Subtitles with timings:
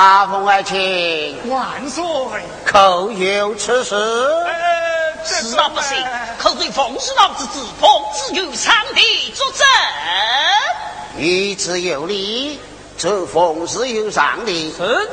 [0.00, 2.02] 大风爱卿，万岁！
[2.64, 3.94] 可有此事？
[5.26, 6.02] 是老不行，
[6.38, 9.66] 可对奉师老之子奉旨有上帝作证。
[11.18, 12.58] 御旨有理，
[12.96, 14.72] 这奉旨有上帝。
[14.74, 15.10] 是。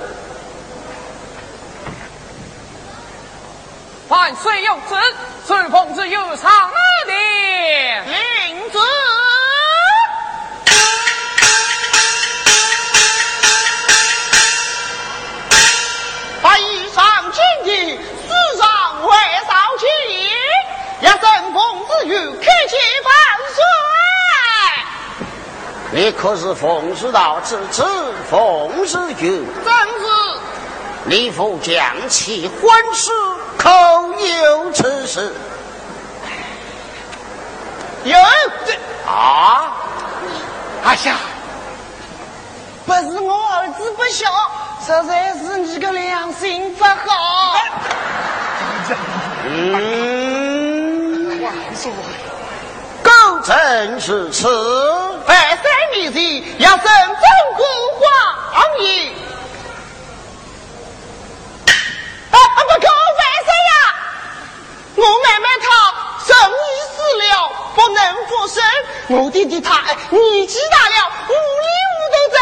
[4.07, 4.95] 万岁有旨，
[5.45, 6.49] 此奉旨有上
[7.05, 7.11] 帝。
[8.09, 8.79] 领旨。
[22.07, 23.11] 奉旨于开启万
[23.53, 23.59] 岁。
[25.91, 27.83] 你可是奉师道之子
[28.29, 29.45] 奉师君？
[29.63, 30.05] 正是。
[31.05, 31.75] 你父将
[32.09, 33.11] 其婚事，
[33.57, 35.33] 可有此事？
[38.03, 38.17] 有。
[39.05, 39.73] 啊！
[40.83, 41.15] 阿夏，
[42.85, 44.29] 不是我儿子不孝。
[44.85, 47.55] 实在是你个良心不好。
[49.45, 50.36] 嗯，
[51.89, 52.29] 万岁，
[53.03, 53.09] 狗
[53.45, 54.47] 正是此，
[55.25, 55.63] 百岁
[55.93, 57.23] 面前要慎重
[57.55, 57.65] 过
[57.99, 58.05] 话
[58.79, 59.13] 言。
[62.31, 63.71] 啊啊不可，万岁呀！
[64.95, 65.65] 我妹妹她
[66.25, 66.63] 生已
[66.93, 67.31] 死了，
[67.75, 68.55] 不能复生。
[69.09, 72.37] 我弟弟他年纪大了，无力无都在，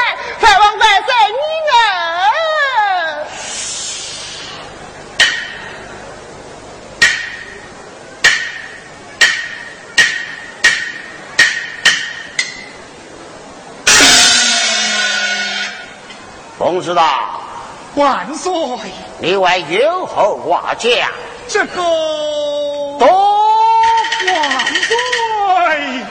[0.48, 1.38] 还望万岁你
[1.70, 1.74] 能。
[16.76, 17.40] 奉师道，
[17.96, 18.52] 万岁，
[19.20, 20.92] 你为有何话讲？
[21.48, 21.82] 这个
[23.00, 23.08] 多
[24.28, 26.02] 万岁，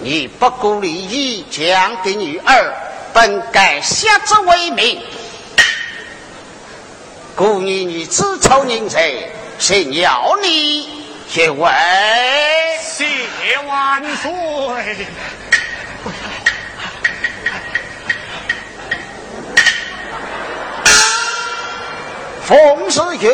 [0.00, 2.74] 你不顾礼义，将给女儿，
[3.12, 5.00] 本该下之为民。
[7.36, 9.30] 故女女子丑人贼，
[9.60, 10.88] 谁要你
[11.32, 11.70] 一位？
[12.82, 13.14] 谢
[13.68, 14.32] 万岁。
[22.52, 23.30] 奉师有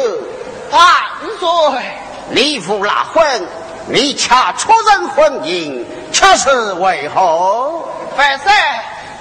[0.71, 0.81] 万
[1.41, 1.83] 岁，
[2.31, 3.49] 你父拉婚，
[3.89, 7.83] 你恰出人婚姻，却是为何？
[8.17, 8.53] 万岁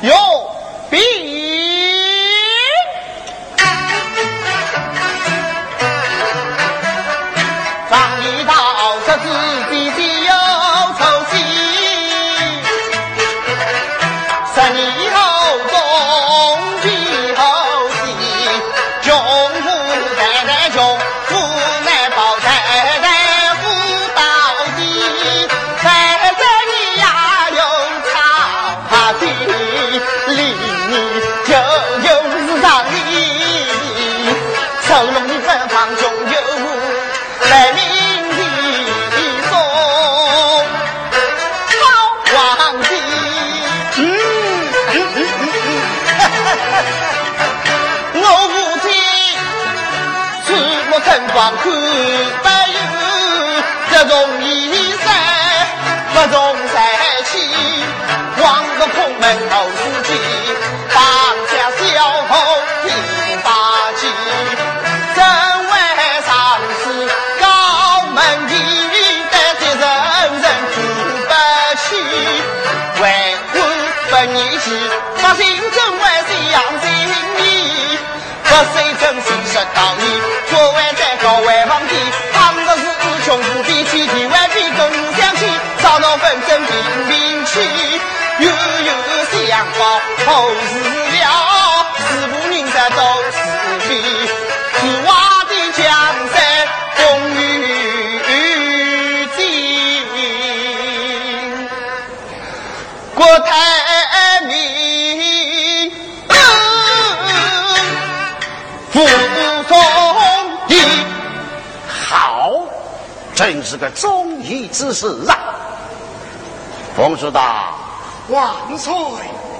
[0.01, 0.13] 有
[0.91, 1.01] 病。
[7.89, 8.53] 张一道
[9.07, 9.27] 这自
[9.71, 9.86] 己
[30.89, 31.26] Lord.
[79.07, 81.95] 随真心实道义，作为在高为皇帝，
[82.33, 82.83] 倘若是
[83.23, 85.45] 穷苦的妻提外比共相欺，
[85.81, 86.75] 遭到纷争兵
[87.07, 87.61] 兵起，
[88.39, 88.91] 又有
[89.47, 90.59] 相报后事
[91.07, 93.01] 了，是不人在都
[113.47, 115.55] 真是个忠义之士啊！
[116.97, 117.73] 冯叔道，
[118.27, 118.91] 万岁，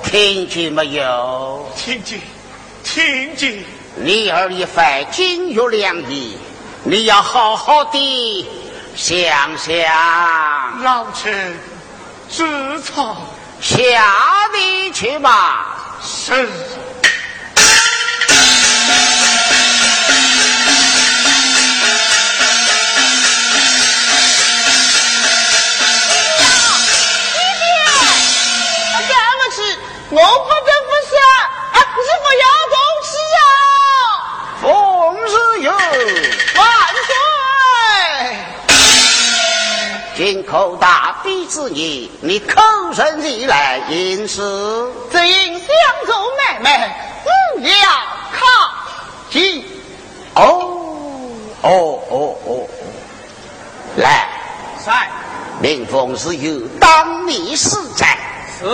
[0.03, 1.65] 听见没有？
[1.73, 2.19] 听见，
[2.83, 3.63] 听见。
[3.95, 6.37] 你儿一番金玉良言，
[6.83, 8.45] 你要好好的
[8.93, 10.83] 想想。
[10.83, 11.57] 老臣
[12.29, 13.15] 知错。
[13.61, 14.03] 下
[14.51, 15.65] 地去吧。
[16.03, 16.49] 是。
[30.17, 30.49] 我不，
[32.03, 33.39] 是不要东西啊？
[34.61, 34.65] 风
[35.29, 36.65] 是有，万
[37.05, 37.13] 岁！
[40.15, 42.59] 金口大笔之言，你口
[42.95, 44.41] 声一来应是，
[45.11, 45.67] 只因相
[46.07, 47.29] 州买卖不
[47.61, 47.71] 要，
[48.33, 48.39] 靠
[49.29, 49.63] 近。
[50.33, 50.41] 哦，
[51.61, 52.67] 哦，哦，哦，
[53.97, 54.27] 来，
[54.87, 55.11] 来，
[55.61, 58.17] 令风是有，当你实在，
[58.59, 58.65] 是。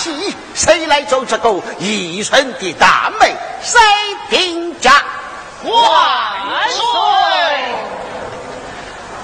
[0.00, 3.36] 行大喜，谁来做这个一生的大美？
[3.62, 3.78] 谁
[4.30, 4.90] 定家？
[5.62, 6.82] 万岁！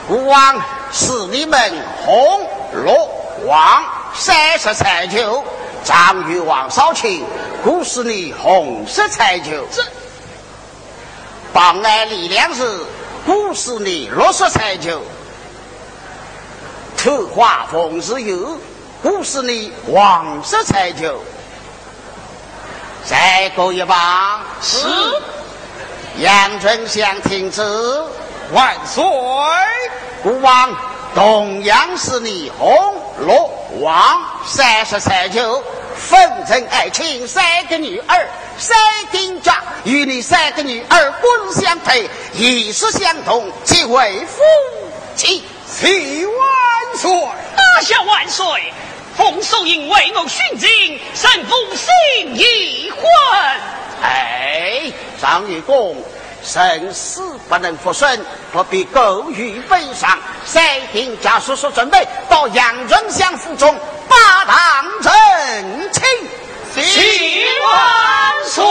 [0.06, 0.60] 古王
[0.92, 1.58] 是你们
[2.04, 2.46] 红
[2.84, 3.08] 罗
[3.46, 3.82] 王
[4.14, 5.42] 三十彩酒，
[5.82, 7.24] 张玉王少卿，
[7.64, 9.66] 故是你红色彩酒。
[9.72, 9.82] 这
[11.54, 12.80] 榜案力量是
[13.24, 15.00] 故是你绿色彩酒。
[16.98, 18.58] 特画风是有，
[19.02, 21.22] 故是你黄色彩酒。
[23.04, 24.40] 再过一棒。
[24.60, 24.78] 是。
[26.18, 27.62] 杨春香听旨，
[28.52, 29.04] 万岁。
[30.22, 30.74] 孤王
[31.14, 33.50] 同样是你红罗
[33.80, 35.62] 王三十三九，
[35.94, 38.76] 封臣爱卿三个女儿，三
[39.12, 44.42] 丁家与你三个女儿滚相配，一世相同，即为夫
[45.14, 45.44] 妻。
[45.68, 46.34] 齐万
[46.96, 47.10] 岁！
[47.76, 48.72] 大小万岁！
[49.18, 53.02] 奉寿因为我殉京，神父心已昏。
[54.02, 54.90] 哎，
[55.20, 55.94] 张玉公。
[56.42, 60.18] 生死不能复生，不必过于悲伤。
[60.46, 63.78] 三丁家叔叔准备到杨春香府中
[64.08, 64.16] 把
[64.46, 65.12] 堂成
[65.92, 66.02] 亲。
[66.74, 68.64] 齐万岁！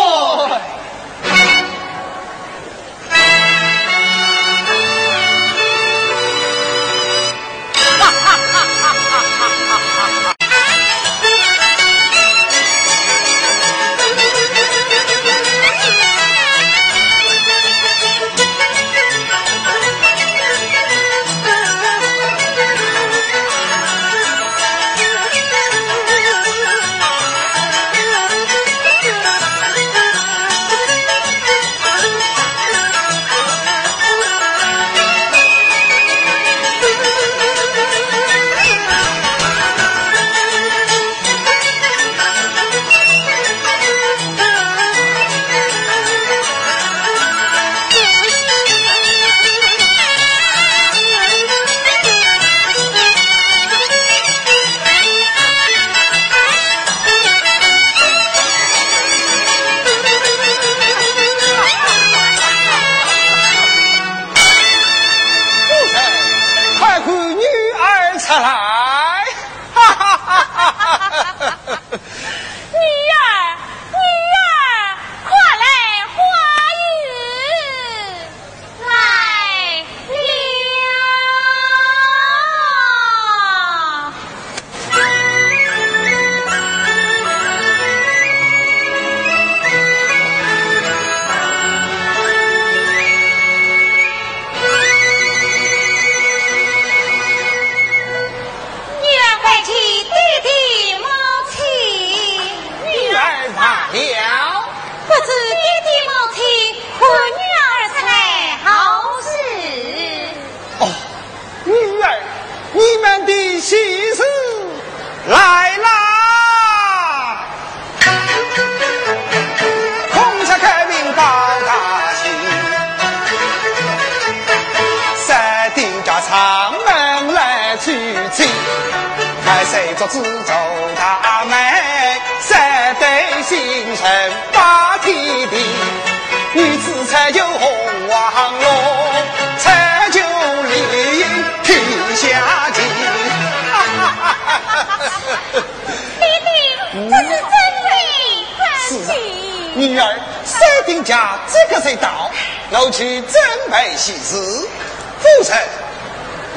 [155.19, 155.67] 夫人，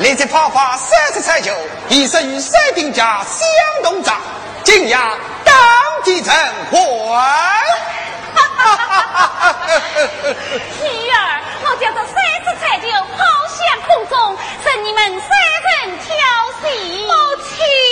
[0.00, 1.52] 立即泡发三十彩球，
[1.88, 3.40] 以色与三丁家相
[3.82, 4.20] 同长，
[4.64, 4.96] 今夜
[5.44, 5.54] 当
[6.04, 6.34] 即成
[6.70, 6.78] 婚。
[10.82, 12.86] 女儿，我将这三十彩球
[13.16, 15.28] 抛向空中，任你们三
[15.86, 16.06] 人挑
[16.62, 16.70] 选。
[17.06, 17.88] 母亲。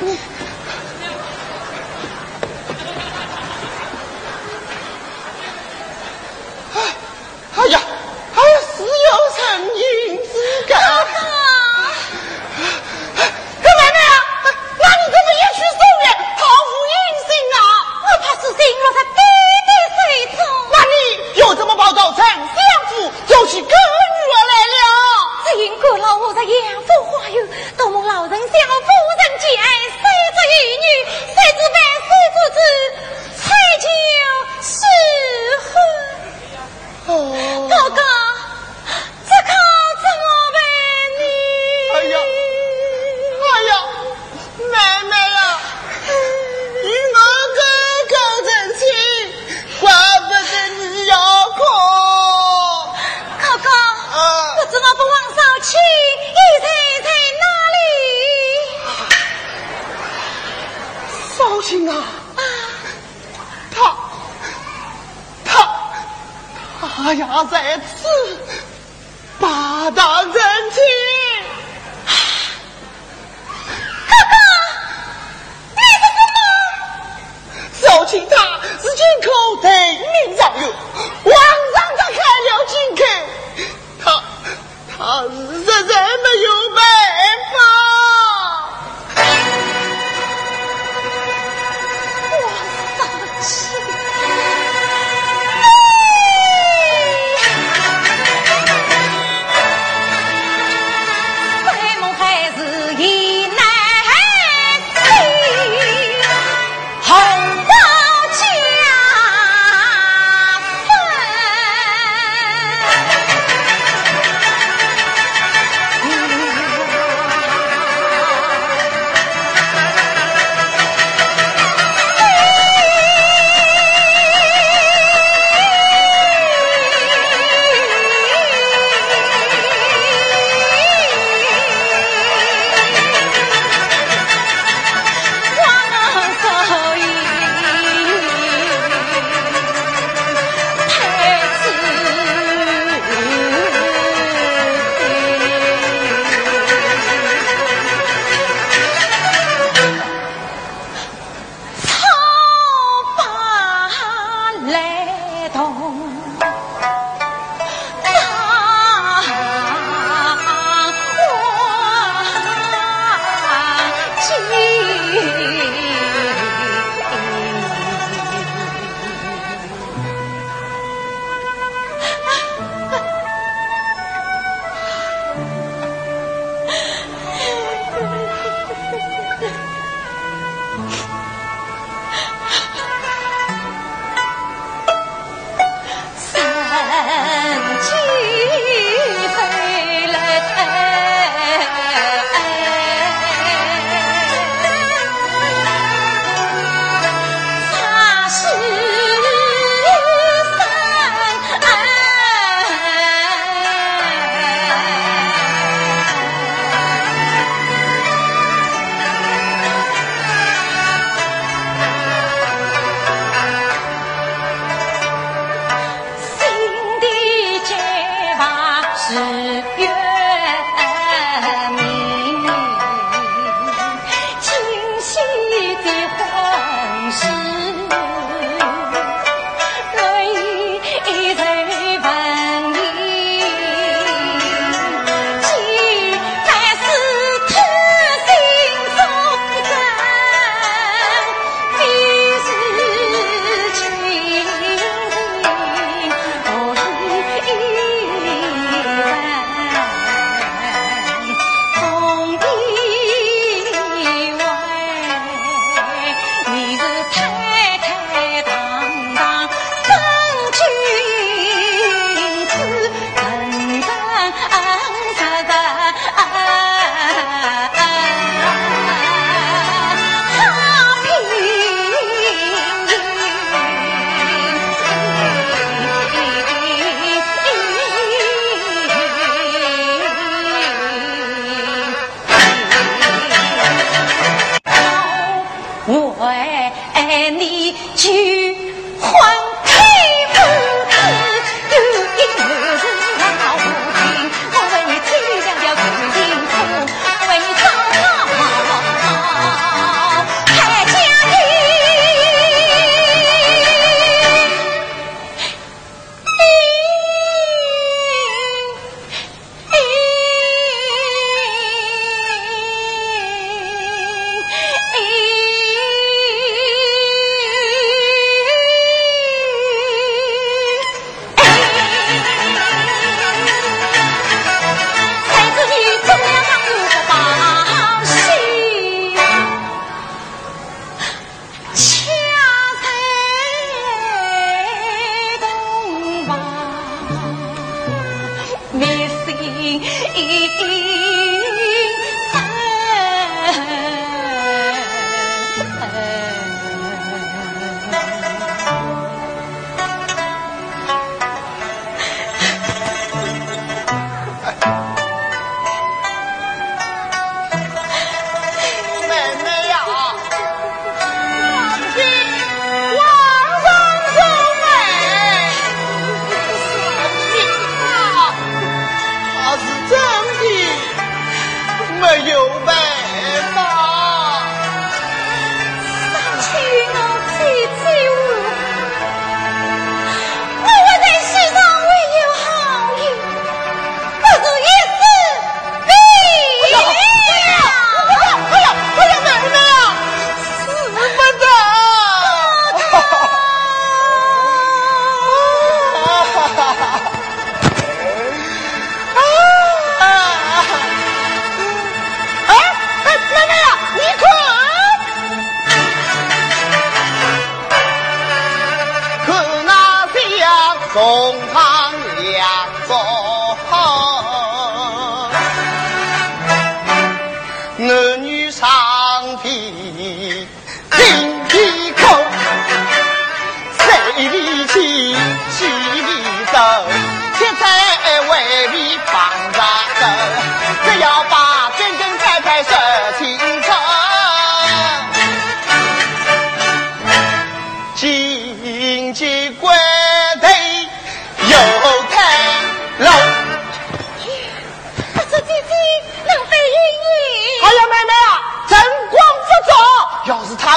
[0.00, 0.16] 你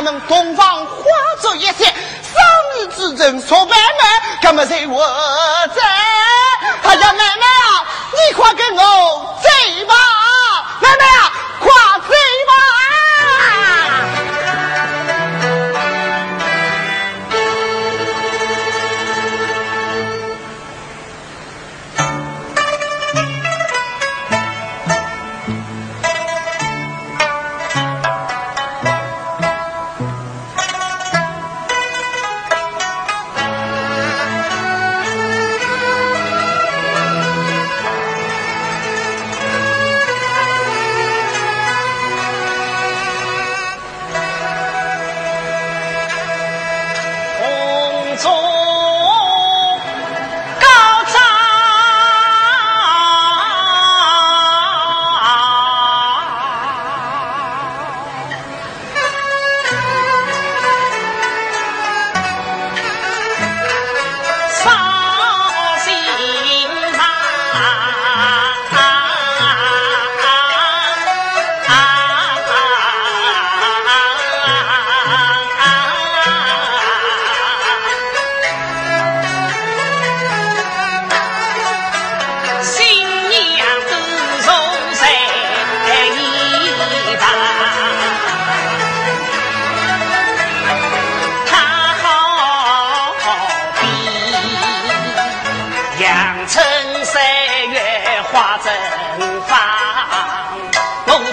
[0.03, 1.03] 咱们东方花
[1.41, 1.85] 烛夜，三
[2.75, 3.79] 日之辰说不完，
[4.41, 5.05] 那么就我
[5.75, 5.81] 在，
[6.89, 8.81] 哎呀妹妹啊，你快跟我
[9.43, 10.10] 走吧。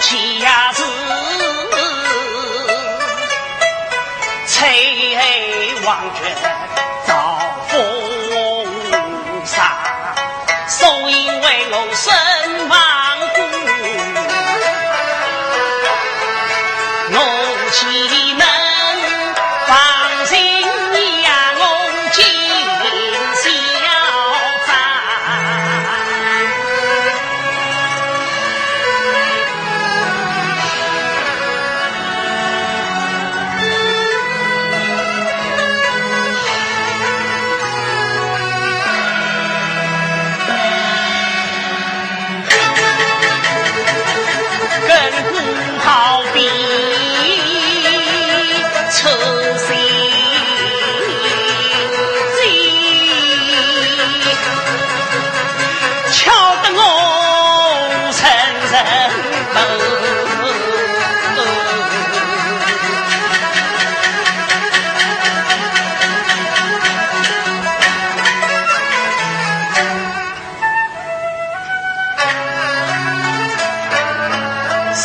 [0.01, 0.82] 妻呀子，
[4.46, 5.16] 翠
[5.84, 6.36] 黄泉
[7.07, 7.38] 照
[7.68, 7.76] 风
[9.44, 9.76] 沙，
[10.68, 11.57] 受因为。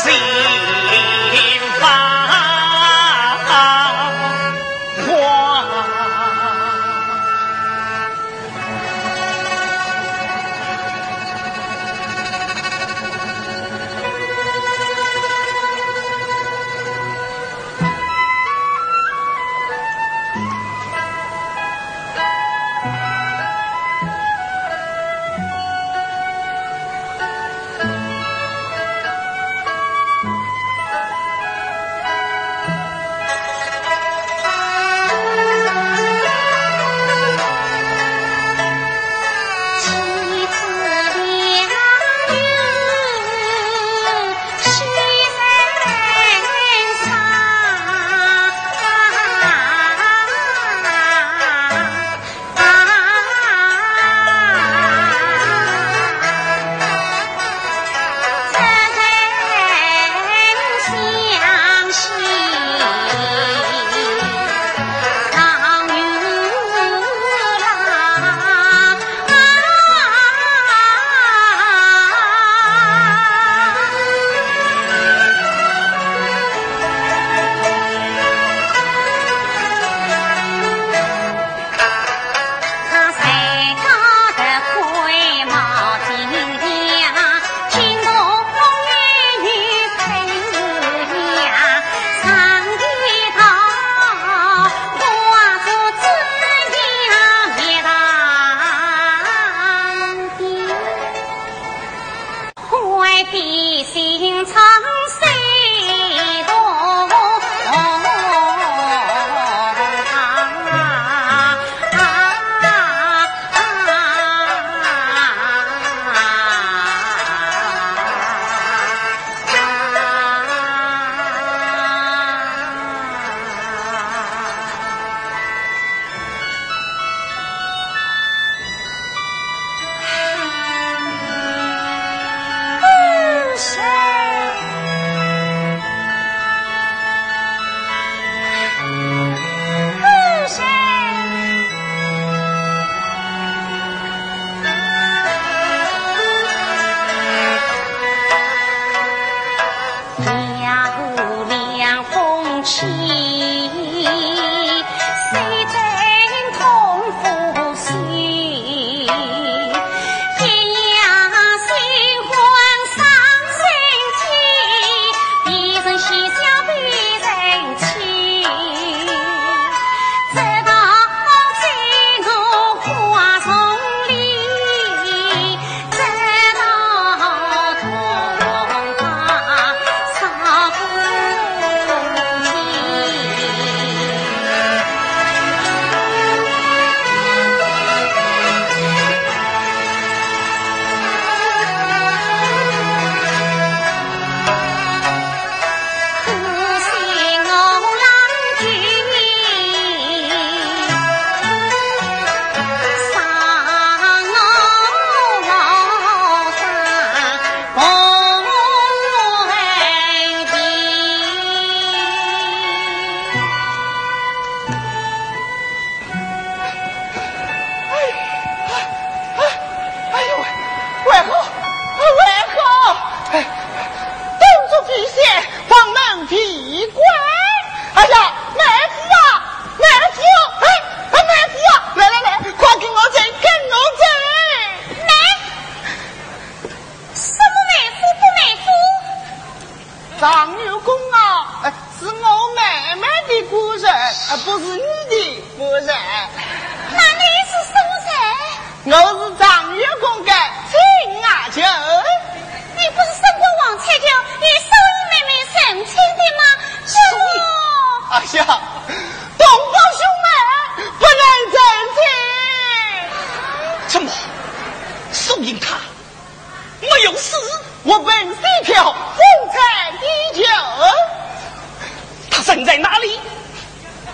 [0.04, 0.53] 谁？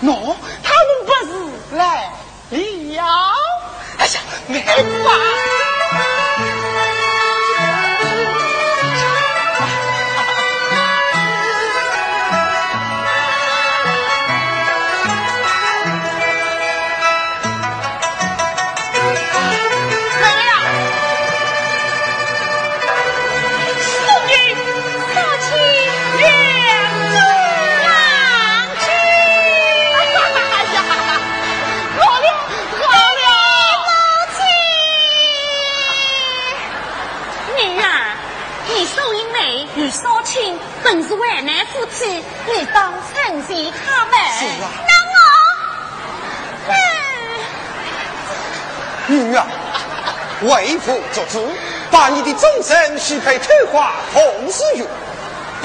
[0.02, 2.10] 喏，他们不是来
[2.50, 3.02] 旅游。
[3.98, 5.29] 哎呀，没法。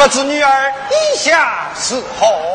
[0.06, 2.55] 不知女儿以下是何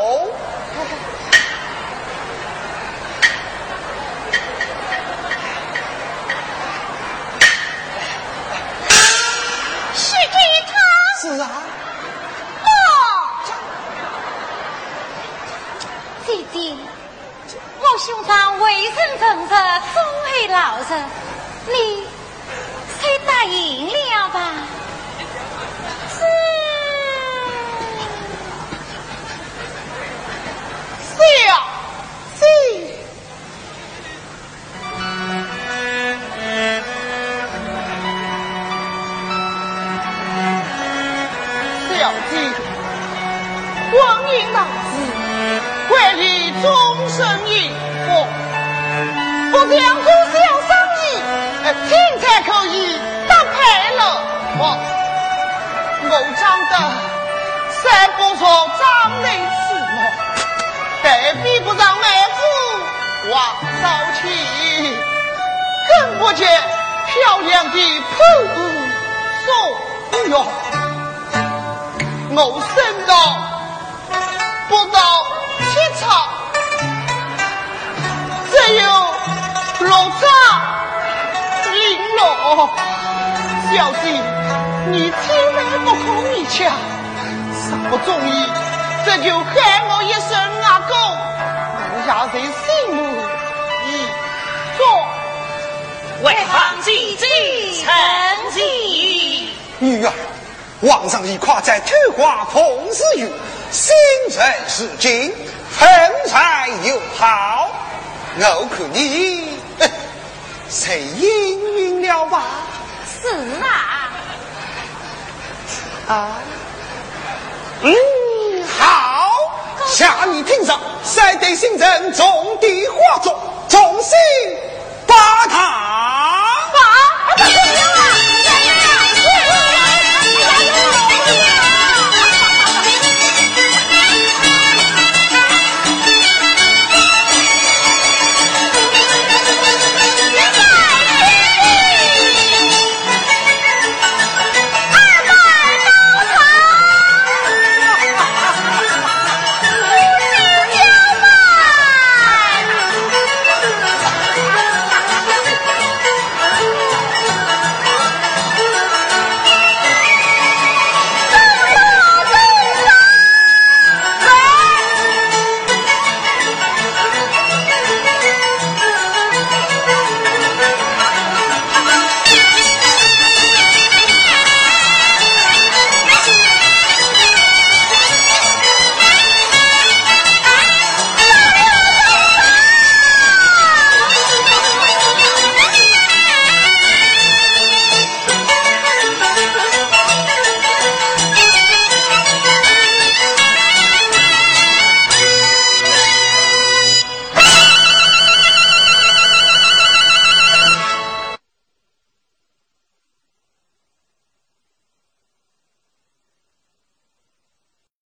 [122.00, 122.26] 正宗
[122.60, 123.49] 的画作。